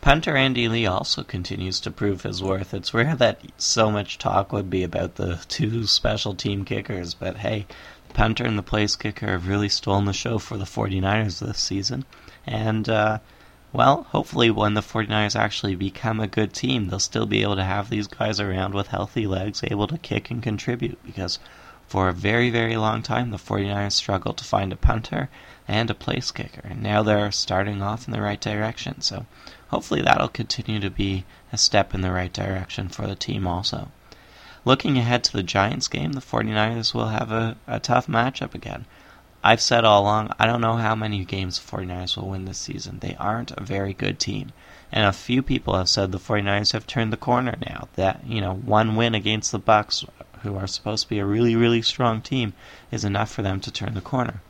Punter 0.02 0.36
Andy 0.36 0.68
Lee 0.68 0.88
also 0.88 1.24
continues 1.24 1.80
to 1.80 1.92
prove 1.92 2.24
his 2.24 2.42
worth. 2.42 2.74
It's 2.74 2.92
rare 2.92 3.16
that 3.18 3.40
so 3.58 3.92
much 3.92 4.18
talk 4.18 4.52
would 4.52 4.68
be 4.68 4.82
about 4.82 5.14
the 5.14 5.40
two 5.48 5.86
special 5.86 6.34
team 6.34 6.66
kickers, 6.66 7.14
but 7.14 7.38
hey, 7.38 7.68
the 8.08 8.16
punter 8.16 8.44
and 8.44 8.58
the 8.58 8.64
place 8.64 8.96
kicker 8.96 9.28
have 9.28 9.48
really 9.48 9.70
stolen 9.70 10.06
the 10.06 10.14
show 10.14 10.40
for 10.40 10.58
the 10.58 10.66
49ers 10.66 11.38
this 11.38 11.60
season. 11.60 12.06
And, 12.48 12.90
uh, 12.90 13.20
well, 13.72 14.08
hopefully 14.10 14.50
when 14.50 14.74
the 14.74 14.82
49ers 14.82 15.36
actually 15.36 15.76
become 15.76 16.20
a 16.20 16.26
good 16.26 16.52
team, 16.52 16.88
they'll 16.88 16.98
still 16.98 17.28
be 17.28 17.44
able 17.44 17.58
to 17.58 17.64
have 17.64 17.92
these 17.92 18.08
guys 18.08 18.40
around 18.40 18.74
with 18.74 18.88
healthy 18.88 19.28
legs, 19.28 19.62
able 19.64 19.86
to 19.86 20.00
kick 20.00 20.32
and 20.32 20.42
contribute, 20.42 20.98
because 21.06 21.38
for 21.92 22.08
a 22.08 22.14
very, 22.14 22.50
very 22.50 22.78
long 22.78 23.04
time, 23.04 23.32
the 23.32 23.38
49ers 23.38 23.92
struggled 23.92 24.38
to 24.38 24.46
find 24.46 24.72
a 24.72 24.78
punter 24.78 25.30
and 25.68 25.90
a 25.90 25.94
place 25.94 26.32
kicker, 26.32 26.62
and 26.64 26.82
now 26.82 27.04
they're 27.04 27.34
starting 27.34 27.82
off 27.82 28.08
in 28.08 28.14
the 28.14 28.22
right 28.22 28.40
direction. 28.40 29.02
So 29.02 29.26
hopefully 29.72 30.02
that'll 30.02 30.30
continue 30.30 30.80
to 30.80 30.90
be 30.90 31.26
a 31.52 31.58
step 31.58 31.94
in 31.94 32.00
the 32.00 32.14
right 32.14 32.32
direction 32.32 32.88
for 32.88 33.08
the 33.08 33.16
team 33.16 33.46
also. 33.46 33.92
Looking 34.64 34.98
ahead 34.98 35.22
to 35.26 35.34
the 35.34 35.44
Giants 35.44 35.90
game, 35.90 36.14
the 36.14 36.22
49ers 36.22 36.94
will 36.94 37.10
have 37.10 37.30
a, 37.30 37.58
a 37.68 37.82
tough 37.82 38.08
matchup 38.08 38.56
again. 38.56 38.86
I've 39.44 39.62
said 39.62 39.84
all 39.84 40.04
along, 40.04 40.32
I 40.40 40.46
don't 40.46 40.62
know 40.62 40.78
how 40.78 40.96
many 40.96 41.26
games 41.26 41.60
the 41.60 41.70
49ers 41.70 42.16
will 42.16 42.30
win 42.30 42.46
this 42.46 42.60
season. 42.60 43.00
They 43.00 43.18
aren't 43.20 43.52
a 43.52 43.66
very 43.66 43.94
good 43.94 44.18
team. 44.18 44.54
And 44.94 45.06
a 45.06 45.12
few 45.12 45.44
people 45.44 45.76
have 45.76 45.90
said 45.90 46.14
the 46.14 46.20
49ers 46.20 46.72
have 46.72 46.88
turned 46.88 47.12
the 47.12 47.18
corner 47.18 47.58
now. 47.68 47.90
That, 47.96 48.26
you 48.26 48.40
know, 48.40 48.54
one 48.54 48.96
win 48.96 49.14
against 49.14 49.52
the 49.52 49.60
Bucs, 49.60 50.08
who 50.44 50.56
are 50.56 50.68
supposed 50.68 51.04
to 51.04 51.10
be 51.10 51.20
a 51.20 51.26
really, 51.26 51.56
really 51.56 51.82
strong 51.82 52.22
team, 52.22 52.54
is 52.92 53.04
enough 53.04 53.32
for 53.32 53.42
them 53.42 53.60
to 53.62 53.72
turn 53.72 53.94
the 53.94 54.02
corner. 54.02 54.42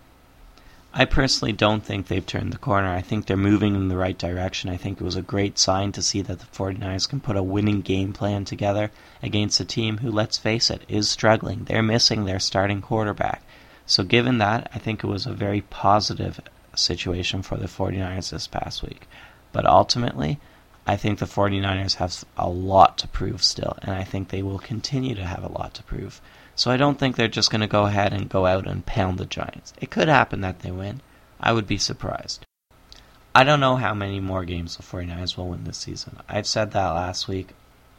I 0.93 1.05
personally 1.05 1.53
don't 1.53 1.85
think 1.85 2.07
they've 2.07 2.25
turned 2.25 2.51
the 2.51 2.57
corner. 2.57 2.89
I 2.89 3.01
think 3.01 3.25
they're 3.25 3.37
moving 3.37 3.75
in 3.75 3.87
the 3.87 3.95
right 3.95 4.17
direction. 4.17 4.69
I 4.69 4.75
think 4.75 4.99
it 4.99 5.05
was 5.05 5.15
a 5.15 5.21
great 5.21 5.57
sign 5.57 5.93
to 5.93 6.01
see 6.01 6.21
that 6.21 6.39
the 6.39 6.45
49ers 6.47 7.07
can 7.07 7.21
put 7.21 7.37
a 7.37 7.43
winning 7.43 7.79
game 7.79 8.11
plan 8.11 8.43
together 8.43 8.91
against 9.23 9.61
a 9.61 9.65
team 9.65 9.99
who, 9.99 10.11
let's 10.11 10.37
face 10.37 10.69
it, 10.69 10.81
is 10.89 11.07
struggling. 11.07 11.63
They're 11.63 11.81
missing 11.81 12.25
their 12.25 12.41
starting 12.41 12.81
quarterback. 12.81 13.41
So, 13.85 14.03
given 14.03 14.37
that, 14.39 14.69
I 14.75 14.79
think 14.79 15.01
it 15.01 15.07
was 15.07 15.25
a 15.25 15.33
very 15.33 15.61
positive 15.61 16.41
situation 16.75 17.41
for 17.41 17.55
the 17.55 17.67
49ers 17.67 18.31
this 18.31 18.47
past 18.47 18.83
week. 18.83 19.07
But 19.53 19.65
ultimately, 19.65 20.39
I 20.85 20.97
think 20.97 21.19
the 21.19 21.25
49ers 21.25 21.95
have 21.95 22.25
a 22.37 22.49
lot 22.49 22.97
to 22.99 23.07
prove 23.07 23.43
still, 23.43 23.77
and 23.81 23.91
I 23.91 24.03
think 24.03 24.29
they 24.29 24.41
will 24.41 24.59
continue 24.59 25.15
to 25.15 25.25
have 25.25 25.43
a 25.43 25.51
lot 25.51 25.73
to 25.75 25.83
prove. 25.83 26.21
So 26.55 26.71
I 26.71 26.77
don't 26.77 26.99
think 26.99 27.15
they're 27.15 27.27
just 27.27 27.51
going 27.51 27.61
to 27.61 27.67
go 27.67 27.85
ahead 27.85 28.13
and 28.13 28.29
go 28.29 28.45
out 28.45 28.67
and 28.67 28.85
pound 28.85 29.17
the 29.17 29.25
Giants. 29.25 29.73
It 29.79 29.91
could 29.91 30.07
happen 30.07 30.41
that 30.41 30.59
they 30.59 30.71
win. 30.71 31.01
I 31.39 31.53
would 31.53 31.67
be 31.67 31.77
surprised. 31.77 32.45
I 33.33 33.43
don't 33.43 33.61
know 33.61 33.77
how 33.77 33.93
many 33.93 34.19
more 34.19 34.43
games 34.43 34.75
the 34.75 34.83
49ers 34.83 35.37
will 35.37 35.47
win 35.47 35.63
this 35.63 35.77
season. 35.77 36.17
I've 36.27 36.47
said 36.47 36.71
that 36.71 36.89
last 36.89 37.27
week, 37.27 37.49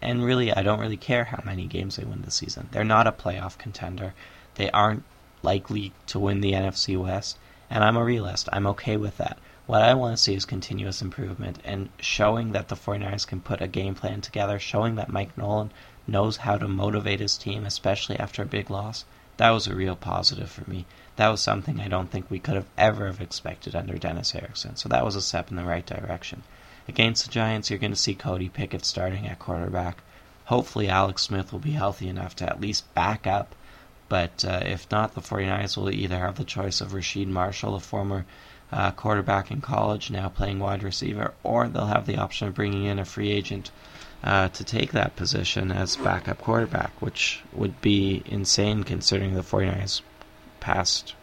and 0.03 0.25
really, 0.25 0.53
I 0.53 0.63
don't 0.63 0.81
really 0.81 0.97
care 0.97 1.25
how 1.25 1.41
many 1.45 1.67
games 1.67 1.97
they 1.97 2.05
win 2.05 2.23
this 2.23 2.35
season. 2.35 2.69
They're 2.73 2.85
not 2.85 3.07
a 3.07 3.13
playoff 3.13 3.57
contender. 3.57 4.15
They 4.57 4.71
aren't 4.71 5.05
likely 5.43 5.93
to 6.09 6.19
win 6.19 6.41
the 6.41 6.53
NFC 6.53 7.01
West, 7.01 7.39
and 7.71 7.83
I'm 7.83 7.97
a 7.97 8.05
realist. 8.05 8.49
I'm 8.53 8.67
okay 8.67 8.97
with 8.97 9.17
that. 9.17 9.39
What 9.67 9.83
I 9.83 9.95
want 9.95 10.17
to 10.17 10.23
see 10.23 10.35
is 10.35 10.45
continuous 10.45 11.01
improvement 11.01 11.61
and 11.65 11.89
showing 12.01 12.51
that 12.51 12.67
the 12.67 12.75
49ers 12.75 13.25
can 13.27 13.41
put 13.41 13.63
a 13.63 13.69
game 13.69 13.95
plan 13.95 14.21
together, 14.21 14.59
showing 14.59 14.97
that 14.97 15.09
Mike 15.09 15.39
Nolan 15.39 15.71
knows 16.05 16.39
how 16.39 16.59
to 16.59 16.67
motivate 16.67 17.21
his 17.21 17.39
team, 17.39 17.65
especially 17.65 18.19
after 18.19 18.43
a 18.43 18.47
big 18.47 18.71
loss. 18.71 19.05
That 19.37 19.51
was 19.51 19.69
a 19.69 19.75
real 19.75 19.95
positive 19.95 20.51
for 20.51 20.69
me. 20.69 20.85
That 21.15 21.29
was 21.29 21.41
something 21.41 21.81
I 21.81 21.87
don't 21.87 22.11
think 22.11 22.29
we 22.29 22.41
could 22.41 22.57
have 22.57 22.67
ever 22.77 23.07
have 23.07 23.21
expected 23.21 23.77
under 23.77 23.97
Dennis 23.99 24.35
Erickson. 24.35 24.75
So 24.75 24.89
that 24.89 25.05
was 25.05 25.15
a 25.15 25.23
step 25.23 25.51
in 25.51 25.57
the 25.57 25.65
right 25.65 25.87
direction. 25.87 26.43
Against 26.89 27.25
the 27.25 27.31
Giants, 27.31 27.71
you're 27.71 27.79
going 27.79 27.93
to 27.93 27.97
see 27.97 28.15
Cody 28.17 28.49
Pickett 28.49 28.85
starting 28.85 29.29
at 29.29 29.39
quarterback. 29.39 30.03
Hopefully, 30.47 30.89
Alex 30.89 31.23
Smith 31.23 31.53
will 31.53 31.61
be 31.61 31.71
healthy 31.71 32.09
enough 32.09 32.35
to 32.37 32.49
at 32.49 32.61
least 32.61 32.93
back 32.95 33.29
up. 33.29 33.55
But 34.09 34.45
uh, 34.45 34.63
if 34.65 34.91
not, 34.91 35.15
the 35.15 35.21
49ers 35.21 35.77
will 35.77 35.91
either 35.91 36.19
have 36.19 36.35
the 36.35 36.45
choice 36.45 36.81
of 36.81 36.91
Rasheed 36.93 37.29
Marshall, 37.29 37.77
a 37.77 37.81
former 37.81 38.27
uh, 38.73 38.91
quarterback 38.93 39.51
in 39.51 39.61
college, 39.61 40.11
now 40.11 40.29
playing 40.29 40.59
wide 40.59 40.83
receiver, 40.83 41.35
or 41.43 41.69
they'll 41.69 41.87
have 41.87 42.07
the 42.07 42.17
option 42.17 42.49
of 42.49 42.55
bringing 42.55 42.85
in 42.85 42.99
a 42.99 43.05
free 43.05 43.31
agent 43.31 43.71
uh, 44.25 44.49
to 44.49 44.65
take 44.65 44.93
that 44.93 45.17
position 45.17 45.71
as 45.71 45.97
backup 45.97 46.39
quarterback, 46.39 46.93
which 47.01 47.43
would 47.53 47.81
be 47.81 48.23
insane 48.27 48.83
considering 48.85 49.35
the 49.35 49.43
49ers 49.43 50.01
past, 50.61 51.15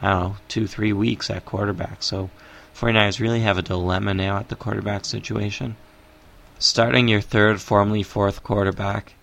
I 0.00 0.10
don't 0.10 0.20
know, 0.20 0.36
two, 0.48 0.66
three 0.66 0.92
weeks 0.92 1.30
at 1.30 1.44
quarterback. 1.44 2.02
So 2.02 2.30
49ers 2.76 3.20
really 3.20 3.40
have 3.40 3.58
a 3.58 3.62
dilemma 3.62 4.14
now 4.14 4.36
at 4.36 4.48
the 4.48 4.56
quarterback 4.56 5.04
situation. 5.04 5.76
Starting 6.58 7.08
your 7.08 7.20
third, 7.20 7.60
formerly 7.60 8.02
fourth 8.02 8.42
quarterback 8.42 9.14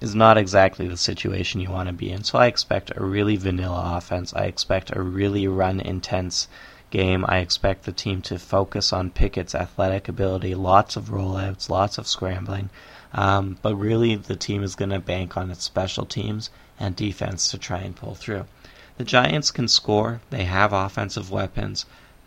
is 0.00 0.14
not 0.14 0.38
exactly 0.38 0.88
the 0.88 0.96
situation 0.96 1.60
you 1.60 1.70
want 1.70 1.88
to 1.88 1.92
be 1.92 2.10
in. 2.10 2.24
So 2.24 2.38
I 2.38 2.46
expect 2.46 2.90
a 2.96 3.04
really 3.04 3.36
vanilla 3.36 3.96
offense. 3.96 4.32
I 4.34 4.44
expect 4.44 4.96
a 4.96 5.02
really 5.02 5.46
run 5.46 5.80
intense 5.80 6.48
game, 6.90 7.24
I 7.28 7.38
expect 7.38 7.84
the 7.84 7.92
team 7.92 8.20
to 8.22 8.38
focus 8.38 8.92
on 8.92 9.10
Pickett's 9.10 9.54
athletic 9.54 10.08
ability, 10.08 10.54
lots 10.54 10.96
of 10.96 11.10
rollouts, 11.10 11.68
lots 11.68 11.98
of 11.98 12.06
scrambling. 12.06 12.70
Um, 13.12 13.58
but 13.62 13.76
really, 13.76 14.16
the 14.16 14.36
team 14.36 14.62
is 14.62 14.74
going 14.74 14.90
to 14.90 15.00
bank 15.00 15.36
on 15.36 15.50
its 15.50 15.64
special 15.64 16.04
teams 16.04 16.50
and 16.78 16.94
defense 16.94 17.50
to 17.50 17.58
try 17.58 17.78
and 17.78 17.96
pull 17.96 18.14
through. 18.14 18.46
The 18.98 19.04
Giants 19.04 19.50
can 19.50 19.68
score, 19.68 20.20
they 20.30 20.44
have 20.44 20.72
offensive 20.72 21.30
weapons, 21.30 21.86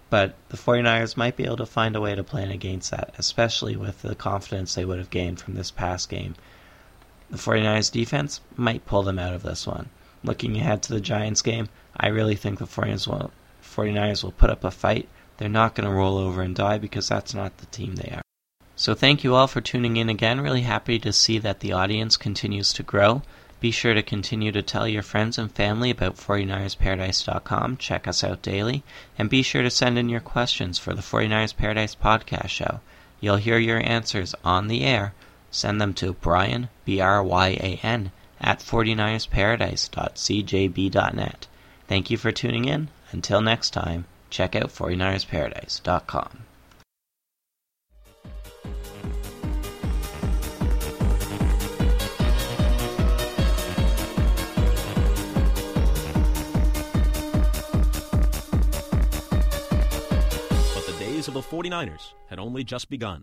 but 0.10 0.36
the 0.50 0.58
49ers 0.58 1.18
might 1.18 1.38
be 1.38 1.46
able 1.46 1.58
to 1.58 1.66
find 1.66 1.96
a 1.96 2.02
way 2.02 2.16
to 2.16 2.24
plan 2.24 2.52
against 2.52 2.92
that, 2.92 3.14
especially 3.18 3.76
with 3.76 4.02
the 4.02 4.16
confidence 4.16 4.74
they 4.74 4.86
would 4.86 4.98
have 4.98 5.10
gained 5.10 5.40
from 5.40 5.54
this 5.54 5.72
past 5.72 6.10
game. 6.10 6.36
The 7.30 7.38
49ers 7.38 7.92
defense 7.92 8.42
might 8.56 8.86
pull 8.86 9.04
them 9.04 9.20
out 9.20 9.34
of 9.34 9.44
this 9.44 9.66
one. 9.66 9.90
Looking 10.24 10.58
ahead 10.58 10.84
to 10.84 10.94
the 10.94 11.02
Giants 11.02 11.42
game, 11.42 11.70
I 11.98 12.08
really 12.08 12.36
think 12.36 12.60
the 12.60 12.66
49ers 12.66 13.08
will 13.08 13.32
49ers 13.74 14.24
will 14.24 14.32
put 14.32 14.50
up 14.50 14.64
a 14.64 14.72
fight. 14.72 15.08
They're 15.38 15.50
not 15.50 15.76
going 15.76 15.90
to 15.90 15.96
roll 15.96 16.18
over 16.18 16.42
and 16.42 16.56
die 16.56 16.78
because 16.78 17.08
that's 17.08 17.34
not 17.34 17.58
the 17.58 17.66
team 17.68 17.96
they 17.96 18.12
are. 18.12 18.22
So 18.76 18.94
thank 18.94 19.24
you 19.24 19.36
all 19.36 19.48
for 19.48 19.62
tuning 19.62 19.98
in 19.98 20.10
again. 20.10 20.42
Really 20.42 20.62
happy 20.62 21.00
to 21.00 21.14
see 21.14 21.40
that 21.40 21.60
the 21.60 21.74
audience 21.74 22.18
continues 22.18 22.74
to 22.74 22.84
grow. 22.84 23.22
Be 23.60 23.72
sure 23.72 23.94
to 23.94 24.04
continue 24.04 24.52
to 24.52 24.62
tell 24.62 24.88
your 24.88 25.04
friends 25.04 25.38
and 25.38 25.50
family 25.50 25.90
about 25.90 26.18
49ersparadise.com. 26.18 27.78
Check 27.78 28.08
us 28.08 28.24
out 28.24 28.42
daily. 28.42 28.84
And 29.18 29.30
be 29.30 29.42
sure 29.42 29.62
to 29.62 29.70
send 29.70 29.98
in 29.98 30.10
your 30.10 30.20
questions 30.20 30.80
for 30.80 30.94
the 30.94 31.02
49ers 31.02 31.56
Paradise 31.56 31.96
podcast 31.96 32.50
show. 32.50 32.82
You'll 33.22 33.38
hear 33.38 33.58
your 33.58 33.80
answers 33.80 34.36
on 34.44 34.68
the 34.68 34.84
air. 34.84 35.14
Send 35.50 35.80
them 35.80 35.94
to 35.94 36.14
Brian, 36.14 36.68
B 36.84 37.00
R 37.00 37.24
Y 37.24 37.50
A 37.50 37.80
N, 37.84 38.12
at 38.42 38.60
49ersparadise.cjb.net. 38.60 41.48
Thank 41.88 42.10
you 42.10 42.18
for 42.18 42.32
tuning 42.32 42.66
in. 42.66 42.90
Until 43.14 43.42
next 43.42 43.70
time, 43.70 44.06
check 44.32 44.56
out 44.56 44.70
49ersparadise.com. 44.70 46.46
But 60.74 60.86
the 60.88 60.96
days 61.00 61.28
of 61.28 61.36
the 61.36 61.42
49ers 61.42 62.14
had 62.30 62.40
only 62.40 62.64
just 62.64 62.90
begun. 62.90 63.22